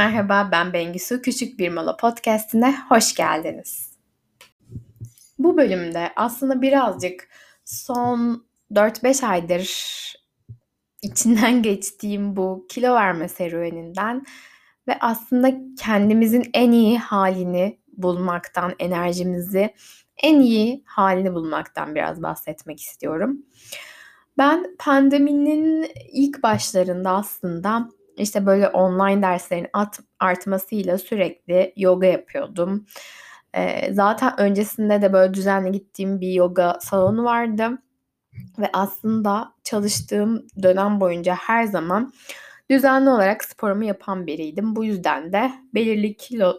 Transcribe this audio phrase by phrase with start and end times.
[0.00, 1.22] Merhaba ben Bengisu.
[1.22, 3.98] Küçük Bir Mola Podcast'ine hoş geldiniz.
[5.38, 7.28] Bu bölümde aslında birazcık
[7.64, 9.72] son 4-5 aydır
[11.02, 14.24] içinden geçtiğim bu kilo verme serüveninden
[14.88, 19.74] ve aslında kendimizin en iyi halini bulmaktan, enerjimizi
[20.22, 23.42] en iyi halini bulmaktan biraz bahsetmek istiyorum.
[24.38, 27.88] Ben pandeminin ilk başlarında aslında
[28.20, 32.86] işte böyle online derslerin at, artmasıyla sürekli yoga yapıyordum.
[33.54, 37.70] Ee, zaten öncesinde de böyle düzenli gittiğim bir yoga salonu vardı.
[38.58, 42.12] Ve aslında çalıştığım dönem boyunca her zaman
[42.70, 44.76] düzenli olarak sporumu yapan biriydim.
[44.76, 46.54] Bu yüzden de belirli kilo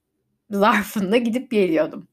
[0.50, 2.08] zarfında gidip geliyordum.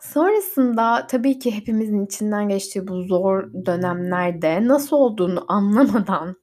[0.00, 6.36] Sonrasında tabii ki hepimizin içinden geçtiği bu zor dönemlerde nasıl olduğunu anlamadan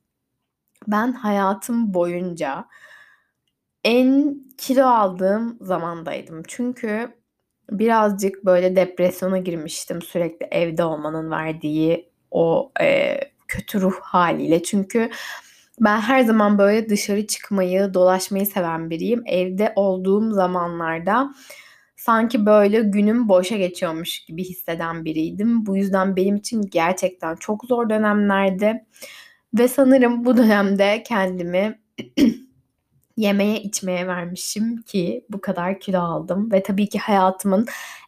[0.88, 2.66] ben hayatım boyunca
[3.84, 6.44] en kilo aldığım zamandaydım.
[6.48, 7.12] Çünkü
[7.72, 14.64] birazcık böyle depresyona girmiştim sürekli evde olmanın verdiği o e, kötü ruh haliyle.
[14.64, 15.10] Çünkü
[15.80, 19.24] ben her zaman böyle dışarı çıkmayı, dolaşmayı seven biriyim.
[19.26, 21.34] Evde olduğum zamanlarda
[21.96, 25.66] sanki böyle günüm boşa geçiyormuş gibi hisseden biriydim.
[25.66, 28.86] Bu yüzden benim için gerçekten çok zor dönemlerdi.
[29.54, 31.80] Ve sanırım bu dönemde kendimi
[33.18, 36.52] yemeye içmeye vermişim ki bu kadar kilo aldım.
[36.52, 37.66] Ve tabii ki hayatımın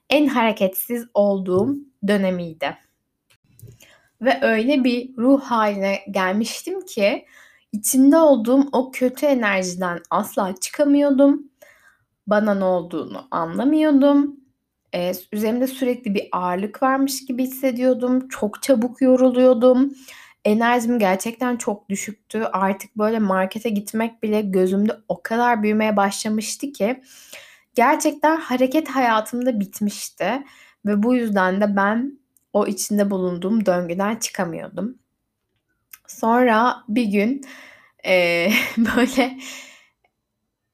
[0.10, 1.76] en hareketsiz olduğum
[2.08, 2.78] dönemiydi.
[4.22, 7.26] Ve öyle bir ruh haline gelmiştim ki
[7.72, 11.44] içinde olduğum o kötü enerjiden asla çıkamıyordum.
[12.28, 14.36] Bana ne olduğunu anlamıyordum.
[14.96, 18.28] Ee, üzerimde sürekli bir ağırlık varmış gibi hissediyordum.
[18.28, 19.94] Çok çabuk yoruluyordum
[20.46, 22.44] enerjim gerçekten çok düşüktü.
[22.44, 27.04] Artık böyle markete gitmek bile gözümde o kadar büyümeye başlamıştı ki
[27.76, 30.44] gerçekten hareket hayatımda bitmişti
[30.86, 32.20] ve bu yüzden de ben
[32.54, 34.98] o içinde bulunduğum döngüden çıkamıyordum.
[36.08, 37.42] Sonra bir gün
[38.06, 39.38] e, böyle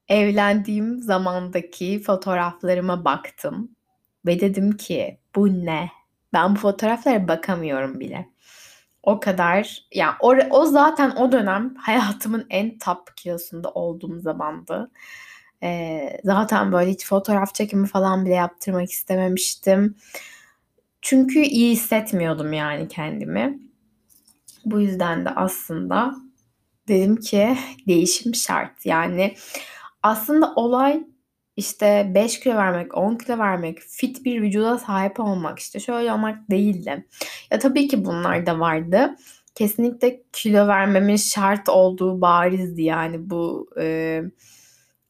[0.07, 3.75] evlendiğim zamandaki fotoğraflarıma baktım
[4.25, 5.89] ve dedim ki bu ne?
[6.33, 8.29] Ben bu fotoğraflara bakamıyorum bile.
[9.03, 14.91] O kadar yani o, o zaten o dönem hayatımın en top kilosunda olduğum zamandı.
[15.63, 19.95] Ee, zaten böyle hiç fotoğraf çekimi falan bile yaptırmak istememiştim.
[21.01, 23.59] Çünkü iyi hissetmiyordum yani kendimi.
[24.65, 26.15] Bu yüzden de aslında
[26.87, 28.85] dedim ki değişim şart.
[28.85, 29.35] Yani
[30.03, 31.03] aslında olay
[31.59, 36.51] işte 5 kilo vermek, 10 kilo vermek, fit bir vücuda sahip olmak, işte şöyle olmak
[36.51, 37.05] değildi.
[37.51, 39.15] Ya tabii ki bunlar da vardı.
[39.55, 44.21] Kesinlikle kilo vermemin şart olduğu barizdi yani bu e,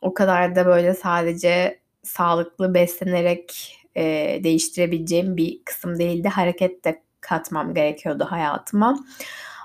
[0.01, 4.03] o kadar da böyle sadece sağlıklı beslenerek e,
[4.43, 6.27] değiştirebileceğim bir kısım değildi.
[6.27, 8.99] Hareket de katmam gerekiyordu hayatıma.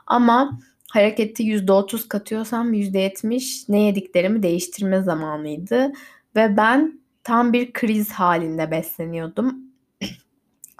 [0.07, 5.93] Ama hareketi %30 katıyorsam %70 ne yediklerimi değiştirme zamanıydı.
[6.37, 9.59] Ve ben tam bir kriz halinde besleniyordum.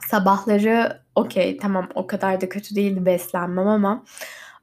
[0.09, 4.05] Sabahları okey tamam o kadar da kötü değildi beslenmem ama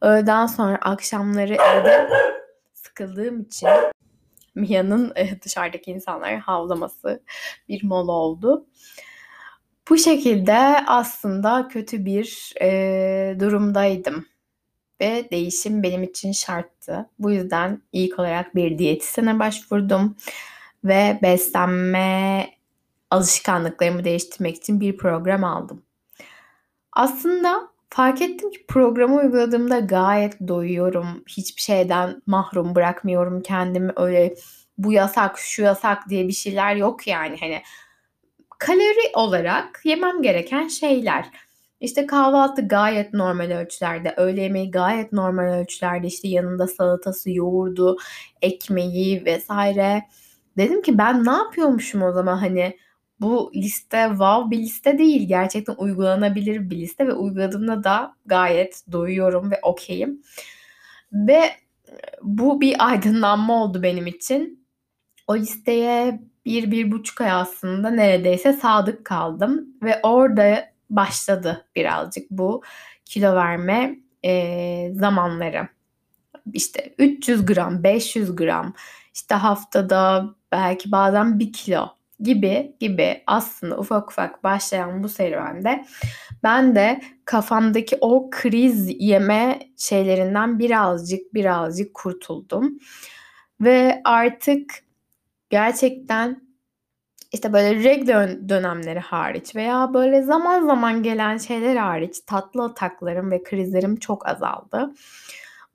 [0.02, 2.10] öğleden sonra akşamları evde
[2.74, 3.70] sıkıldığım için
[4.56, 7.24] Mia'nın e, dışarıdaki insanlara havlaması
[7.70, 8.66] bir mola oldu.
[9.90, 10.58] Bu şekilde
[10.88, 14.26] aslında kötü bir e, durumdaydım
[15.02, 17.10] ve değişim benim için şarttı.
[17.20, 20.16] Bu yüzden ilk olarak bir diyetisyene başvurdum
[20.84, 22.50] ve beslenme
[23.12, 25.84] alışkanlıklarımı değiştirmek için bir program aldım.
[26.94, 31.24] Aslında fark ettim ki programı uyguladığımda gayet doyuyorum.
[31.28, 33.94] Hiçbir şeyden mahrum bırakmıyorum kendimi.
[33.96, 34.36] Öyle
[34.78, 37.38] bu yasak, şu yasak diye bir şeyler yok yani.
[37.40, 37.62] Hani
[38.60, 41.26] kalori olarak yemem gereken şeyler.
[41.80, 47.98] İşte kahvaltı gayet normal ölçülerde, öğle yemeği gayet normal ölçülerde, işte yanında salatası, yoğurdu,
[48.42, 50.04] ekmeği vesaire.
[50.62, 52.78] Dedim ki ben ne yapıyormuşum o zaman hani
[53.22, 55.28] bu liste wow bir liste değil.
[55.28, 60.22] Gerçekten uygulanabilir bir liste ve uyguladığımda da gayet doyuyorum ve okeyim.
[61.14, 61.52] Ve
[62.22, 64.66] bu bir aydınlanma oldu benim için.
[65.28, 69.68] O listeye bir, bir buçuk ay aslında neredeyse sadık kaldım.
[69.84, 72.64] Ve orada başladı birazcık bu
[73.06, 75.68] kilo verme e, zamanları.
[76.54, 78.74] İşte 300 gram, 500 gram,
[79.14, 81.90] işte haftada belki bazen bir kilo
[82.20, 85.86] gibi gibi aslında ufak ufak başlayan bu serüvende
[86.44, 92.80] ben de kafamdaki o kriz yeme şeylerinden birazcık birazcık kurtuldum.
[93.62, 94.74] Ve artık
[95.50, 96.42] gerçekten
[97.32, 98.08] işte böyle reg
[98.50, 104.94] dönemleri hariç veya böyle zaman zaman gelen şeyler hariç tatlı ataklarım ve krizlerim çok azaldı.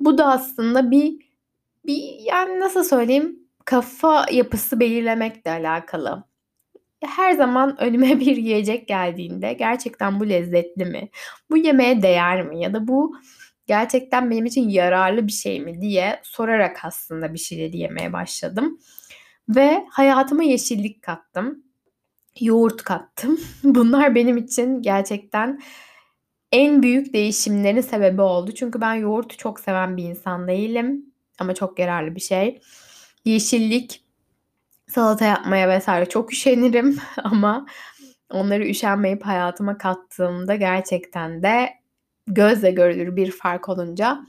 [0.00, 1.26] Bu da aslında bir
[1.87, 6.24] bir yani nasıl söyleyeyim kafa yapısı belirlemekle alakalı.
[7.04, 11.10] Her zaman önüme bir yiyecek geldiğinde gerçekten bu lezzetli mi?
[11.50, 12.62] Bu yemeğe değer mi?
[12.62, 13.16] Ya da bu
[13.66, 18.78] gerçekten benim için yararlı bir şey mi diye sorarak aslında bir şeyleri yemeye başladım.
[19.48, 21.64] Ve hayatıma yeşillik kattım.
[22.40, 23.40] Yoğurt kattım.
[23.64, 25.60] Bunlar benim için gerçekten
[26.52, 28.52] en büyük değişimlerin sebebi oldu.
[28.52, 31.06] Çünkü ben yoğurtu çok seven bir insan değilim.
[31.38, 32.60] Ama çok yararlı bir şey.
[33.26, 34.05] Yeşillik,
[34.88, 37.67] salata yapmaya vesaire çok üşenirim ama
[38.31, 41.69] onları üşenmeyip hayatıma kattığımda gerçekten de
[42.26, 44.20] gözle görülür bir fark olunca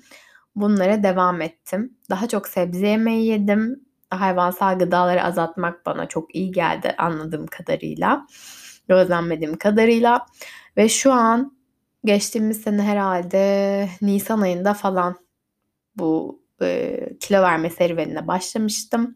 [0.55, 1.97] bunlara devam ettim.
[2.09, 3.85] Daha çok sebze yemeği yedim.
[4.09, 8.27] Hayvansal gıdaları azaltmak bana çok iyi geldi anladığım kadarıyla.
[8.87, 10.25] Gözlemlediğim kadarıyla.
[10.77, 11.57] Ve şu an
[12.05, 15.15] geçtiğimiz sene herhalde Nisan ayında falan
[15.95, 19.15] bu e, kilo verme serüvenine başlamıştım.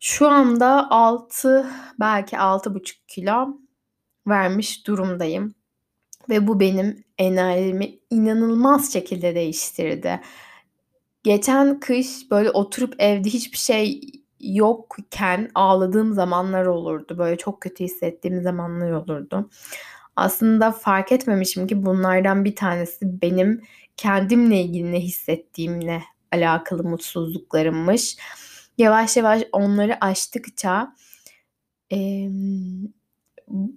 [0.00, 1.66] Şu anda 6
[2.00, 3.48] belki 6,5 kilo
[4.26, 5.54] vermiş durumdayım.
[6.28, 10.20] Ve bu benim enerjimi inanılmaz şekilde değiştirdi.
[11.22, 14.00] Geçen kış böyle oturup evde hiçbir şey
[14.40, 17.18] yokken ağladığım zamanlar olurdu.
[17.18, 19.50] Böyle çok kötü hissettiğim zamanlar olurdu.
[20.16, 23.62] Aslında fark etmemişim ki bunlardan bir tanesi benim
[24.02, 26.02] kendimle ilgili ne hissettiğimle
[26.32, 28.16] alakalı mutsuzluklarımmış.
[28.78, 30.94] Yavaş yavaş onları aştıkça
[31.92, 32.28] e,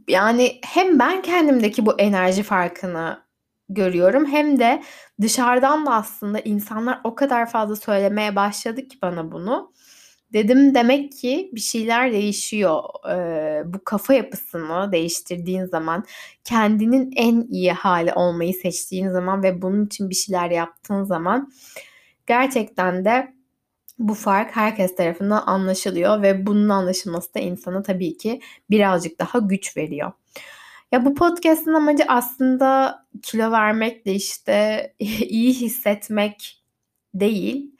[0.08, 3.24] yani hem ben kendimdeki bu enerji farkını
[3.70, 4.84] görüyorum hem de
[5.22, 9.74] dışarıdan da aslında insanlar o kadar fazla söylemeye başladı ki bana bunu.
[10.34, 12.84] Dedim demek ki bir şeyler değişiyor.
[13.10, 16.06] Ee, bu kafa yapısını değiştirdiğin zaman,
[16.44, 21.52] kendinin en iyi hali olmayı seçtiğin zaman ve bunun için bir şeyler yaptığın zaman
[22.28, 23.36] gerçekten de
[24.00, 29.78] bu fark herkes tarafından anlaşılıyor ve bunun anlaşılması da insana tabii ki birazcık daha güç
[29.78, 30.12] veriyor.
[30.92, 36.64] Ya bu podcast'ın amacı aslında kilo vermekle işte iyi hissetmek
[37.14, 37.76] değil.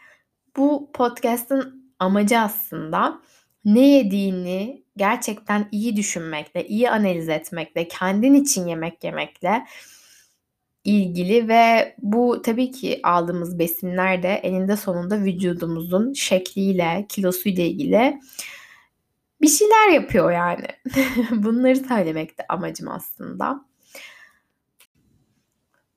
[0.58, 3.22] Bu podcast'ın amacı aslında
[3.66, 9.66] ne yediğini gerçekten iyi düşünmekle, iyi analiz etmekle, kendin için yemek yemekle
[10.84, 18.20] ilgili ve bu tabii ki aldığımız besinler de eninde sonunda vücudumuzun şekliyle, kilosuyla ilgili
[19.42, 20.68] bir şeyler yapıyor yani.
[21.44, 23.66] Bunları söylemek de amacım aslında.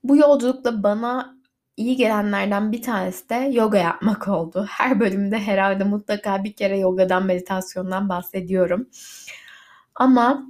[0.04, 1.37] Bu yolculukla bana
[1.78, 4.66] iyi gelenlerden bir tanesi de yoga yapmak oldu.
[4.70, 8.88] Her bölümde herhalde mutlaka bir kere yogadan, meditasyondan bahsediyorum.
[9.94, 10.46] Ama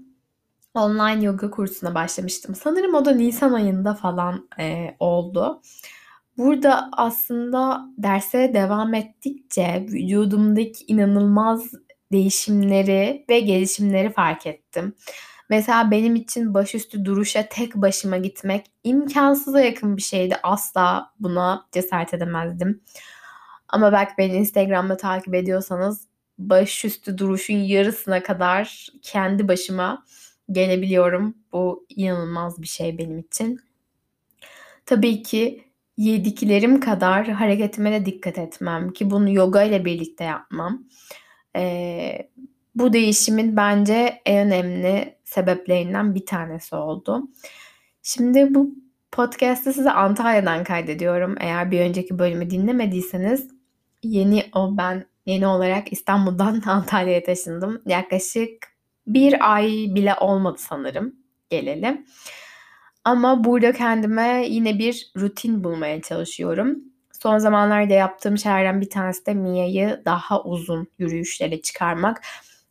[0.75, 2.54] online yoga kursuna başlamıştım.
[2.54, 5.62] Sanırım o da Nisan ayında falan e, oldu.
[6.38, 11.72] Burada aslında derse devam ettikçe vücudumdaki inanılmaz
[12.12, 14.94] değişimleri ve gelişimleri fark ettim.
[15.49, 20.37] Mesela benim için başüstü duruşa tek başıma gitmek imkansıza yakın bir şeydi.
[20.43, 22.81] Asla buna cesaret edemezdim.
[23.69, 30.05] Ama belki beni Instagram'da takip ediyorsanız başüstü duruşun yarısına kadar kendi başıma
[30.52, 31.35] gelebiliyorum.
[31.52, 33.61] Bu inanılmaz bir şey benim için.
[34.87, 35.64] Tabii ki
[35.97, 40.85] yediklerim kadar hareketime de dikkat etmem ki bunu yoga ile birlikte yapmam.
[41.57, 42.31] Ee,
[42.78, 47.23] bu değişimin bence en önemli sebeplerinden bir tanesi oldu.
[48.02, 48.70] Şimdi bu
[49.12, 51.35] podcast'ı size Antalya'dan kaydediyorum.
[51.40, 53.49] Eğer bir önceki bölümü dinlemediyseniz
[54.02, 57.82] yeni o ben yeni olarak İstanbul'dan Antalya'ya taşındım.
[57.87, 58.66] Yaklaşık
[59.06, 61.14] bir ay bile olmadı sanırım
[61.50, 62.06] gelelim.
[63.04, 66.78] Ama burada kendime yine bir rutin bulmaya çalışıyorum.
[67.23, 72.23] Son zamanlarda yaptığım şeylerden bir tanesi de Mia'yı daha uzun yürüyüşlere çıkarmak.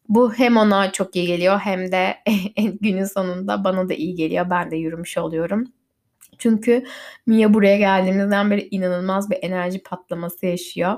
[0.09, 2.17] Bu hem ona çok iyi geliyor hem de
[2.81, 4.49] günün sonunda bana da iyi geliyor.
[4.49, 5.63] Ben de yürümüş oluyorum.
[6.37, 6.85] Çünkü
[7.25, 10.95] Mia buraya geldiğimizden beri inanılmaz bir enerji patlaması yaşıyor.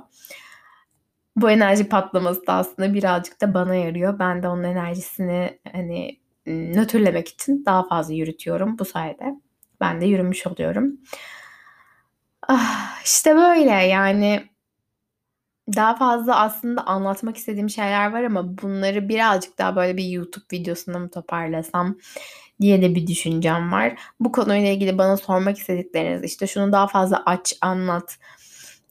[1.35, 4.19] Bu enerji patlaması da aslında birazcık da bana yarıyor.
[4.19, 9.35] Ben de onun enerjisini hani nötrlemek için daha fazla yürütüyorum bu sayede.
[9.81, 10.97] Ben de yürümüş oluyorum.
[12.47, 14.49] Ah, işte böyle yani
[15.75, 20.99] daha fazla aslında anlatmak istediğim şeyler var ama bunları birazcık daha böyle bir YouTube videosunda
[20.99, 21.97] mı toparlasam
[22.61, 23.99] diye de bir düşüncem var.
[24.19, 28.17] Bu konuyla ilgili bana sormak istedikleriniz işte şunu daha fazla aç anlat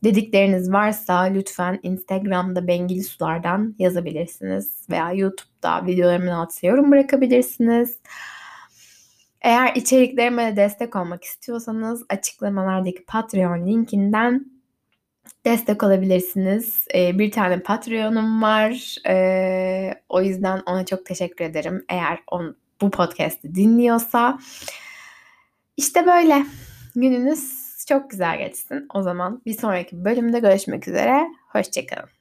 [0.04, 7.98] Dedikleriniz varsa lütfen Instagram'da Bengili Sular'dan yazabilirsiniz veya YouTube'da videolarımın altına yorum bırakabilirsiniz.
[9.40, 14.57] Eğer içeriklerime de destek olmak istiyorsanız açıklamalardaki Patreon linkinden
[15.44, 16.86] destek olabilirsiniz.
[16.94, 18.96] Ee, bir tane Patreon'um var.
[19.08, 21.84] Ee, o yüzden ona çok teşekkür ederim.
[21.88, 24.38] Eğer on, bu podcast'i dinliyorsa.
[25.76, 26.46] İşte böyle.
[26.94, 28.86] Gününüz çok güzel geçsin.
[28.94, 31.28] O zaman bir sonraki bölümde görüşmek üzere.
[31.52, 32.17] Hoşçakalın.